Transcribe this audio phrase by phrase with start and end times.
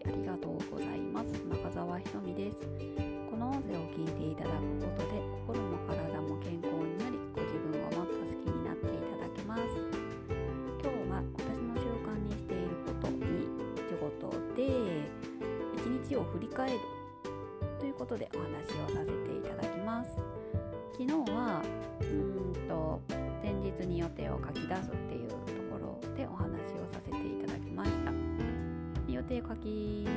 [0.00, 1.26] きありがとうございます。
[1.46, 2.58] 中澤ひとみです。
[3.30, 9.62] この音声を聞いていただくことで心も体も健康になりご自分をもっと好きになっていただけます。
[10.82, 13.22] 今日は私の習慣にしていることに
[13.76, 14.66] ということで
[15.78, 16.78] 一日を振り返る。
[17.78, 18.46] ということでお話
[18.82, 20.10] をさせていただきます。
[20.92, 21.62] 昨日は
[22.00, 23.00] うんと
[23.42, 25.36] 前日に予定を書き出すっていうと
[25.70, 26.48] ころでお話
[26.80, 27.43] をさせていただきました。
[29.28, 30.08] で書き出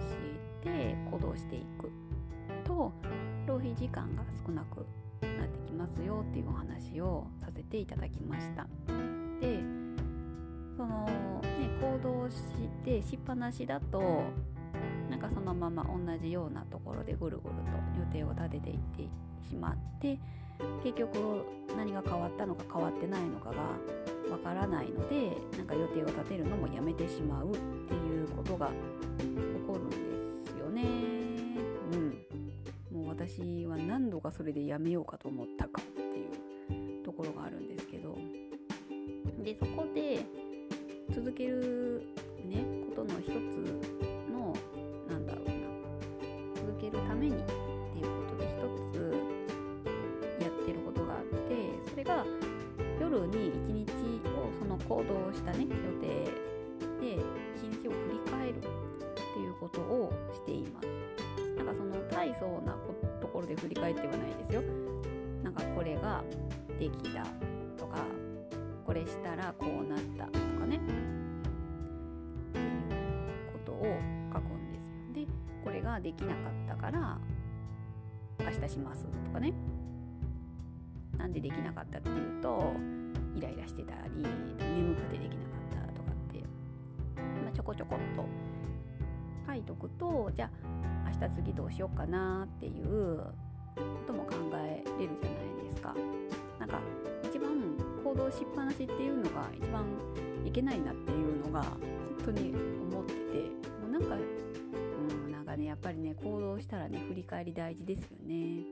[0.00, 0.16] し
[0.62, 1.90] て行動していく
[2.64, 2.92] と
[3.46, 4.86] 浪費時間が少なく
[5.22, 8.66] なってきますよっていうお話をさせていただきました。
[9.40, 9.60] で
[10.76, 11.04] その
[11.42, 12.36] ね行動し
[12.84, 14.22] てしっぱなしだと
[15.08, 17.78] なんかそのまま同じようなところでぐるぐると
[18.16, 19.02] 予定を立てていって
[19.48, 20.18] しまって
[20.82, 21.44] 結局
[21.76, 23.56] 何が変わったのか変わってないのかが
[24.30, 28.68] わからないのでなんか予定を立てるのもやめてしまうっていうことが
[29.18, 29.24] 起
[29.66, 29.96] こるんで
[30.50, 30.82] すよね。
[31.92, 38.16] うん、もう私は何度かそれでやめようかと思ったかっていうところがあるんですけど。
[39.44, 40.24] でそこで
[41.14, 42.02] 続ける
[42.44, 43.30] ねことの一つ
[44.32, 44.52] の
[45.08, 45.52] なんだろうな。
[46.56, 47.65] 続けるために
[54.88, 55.66] 行動したね予
[56.00, 56.06] 定
[57.00, 57.18] で
[57.56, 58.68] 一日を振り返るって
[59.40, 60.86] いうことをしています。
[61.56, 62.76] なんかその大層な
[63.20, 64.62] ところで振り返ってはないですよ。
[65.42, 66.22] なんかこれが
[66.78, 67.26] できた
[67.76, 68.04] とか
[68.84, 70.76] これしたらこうなったとかね。
[70.76, 70.80] っ
[72.52, 72.70] ていう
[73.52, 73.84] ことを
[74.32, 75.26] 書くんですよ。
[75.26, 75.26] で
[75.64, 77.18] これができなかったから
[78.38, 79.52] 明日しますとかね。
[81.16, 82.74] なんでできなかったっていうと
[83.36, 84.24] イライラしてたり
[84.74, 86.40] 眠くてできなかったとかって、
[87.44, 88.24] まあ、ちょこちょこっと
[89.46, 90.50] 書いとくとじゃ
[91.04, 93.18] あ明日次どうしようかなっていう
[93.76, 95.94] ことも考えれるじゃないですか。
[96.58, 96.80] なんか
[97.22, 97.50] 一番
[98.02, 99.84] 行動しっぱなしっていうのが一番
[100.44, 101.78] いけないなっていうのが本
[102.24, 102.54] 当に
[102.90, 103.18] 思ってて
[103.82, 108.64] もうなんかうんなんかねやっぱりね行動したらね振り返り大事ですよね。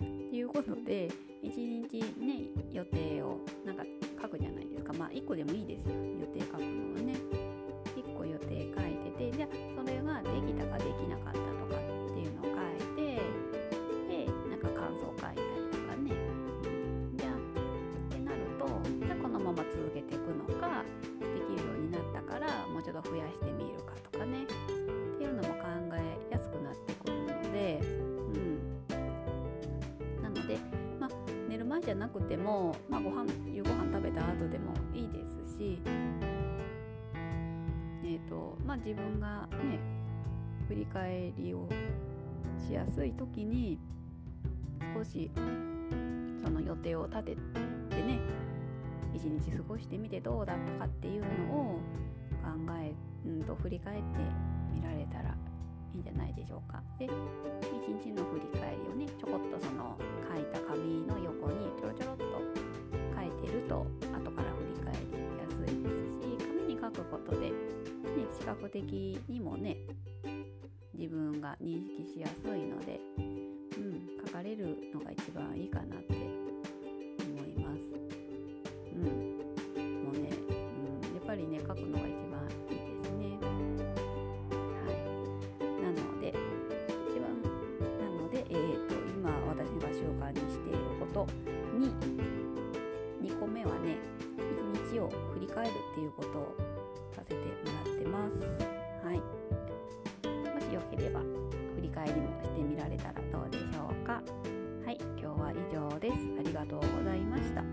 [0.00, 1.08] うん、っていうことで
[1.42, 3.84] 一日ね予定をなんか
[4.22, 4.92] 書くじゃないですか。
[4.92, 5.94] まあ1個でもいいですよ。
[6.20, 7.14] 予定書くのはね。
[7.96, 13.20] 1個予定書いててじゃあそれができたかできなかったとかっていうのを書いて
[14.08, 15.36] でなんか感想書いたり
[15.70, 16.12] とかね。
[17.16, 17.36] じゃあっ
[18.10, 18.66] てなると
[19.06, 20.84] じゃあこのまま続けていくのか
[21.18, 23.59] できるようになったからもうちょっと増やしてみ
[31.90, 35.80] じゃなくても、まあ、ご飯夕ご飯食べた後でもいいですし
[38.04, 39.80] えっ、とまあ自分がね
[40.68, 41.68] 振り返りを
[42.64, 43.76] しやすい時に
[44.94, 45.32] 少し
[46.40, 48.20] その予定を立ててね
[49.12, 51.80] 一日過ごしてみてどうだったかっていうのを
[52.40, 52.94] 考え、
[53.26, 54.04] うん、と振り返って
[54.72, 55.49] みられたらいい
[56.00, 56.82] んじゃないでしょうか。
[56.98, 57.12] で一
[58.04, 59.96] 日の振り返りをねちょこっとその
[60.32, 62.24] 書いた紙の横にちょろちょろっと
[63.14, 67.52] 書いてると後から振り返りやすいですし紙に書くことで、ね、
[68.32, 69.76] 視覚的にもね
[70.94, 77.84] 自分が認識しやすいので、うん、書かれるのが一番いいかなって思います。
[78.94, 79.04] うん、
[80.04, 82.09] もうね、うん、やっぱりね書くのが
[91.80, 91.88] に
[93.22, 93.96] 2個目はね
[94.36, 96.56] 一日を振り返るっていうことを
[97.16, 97.42] させても
[97.84, 98.40] らってます。
[99.04, 99.16] はい。
[100.54, 104.22] もしよければ振り返りもしてみられたらどうでしょうか。
[104.84, 104.98] はい。
[105.18, 106.16] 今日は以上です。
[106.38, 107.64] ありがとうございました。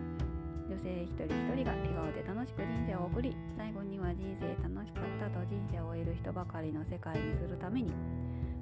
[0.67, 7.93] 女性一人一人が笑顔で楽しく人生を送り最後には人生楽しかったと人生を終える人ばかりの世界にするために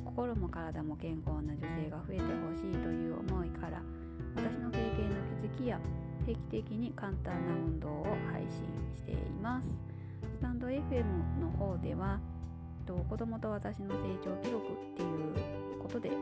[0.06, 3.82] 心も体も健康な女性が増えてほしいという思いから
[5.68, 5.80] や
[6.26, 8.66] 定期的に簡単な運動を配信
[8.96, 9.68] しています。
[10.34, 11.04] スタンド FM
[11.40, 12.20] の方では
[12.86, 16.16] と子供と私の成長記録っていうことで、えっ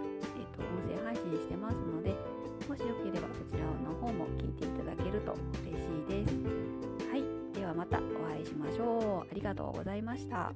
[0.55, 2.15] と音声配信してますので
[2.67, 5.35] もしよければそちらの方も聞いていただけると
[5.65, 6.35] 嬉しいです。
[7.09, 7.23] はい。
[7.53, 8.01] ではまたお
[8.31, 9.27] 会いしましょう。
[9.29, 10.53] ありがとうございました。